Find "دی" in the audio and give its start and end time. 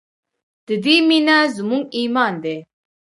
2.43-2.57